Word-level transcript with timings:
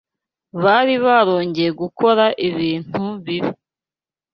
Bari 0.63 0.95
barongeye 1.05 1.69
gukora 1.81 2.25
ibintu 2.47 3.03
bibi 3.25 3.51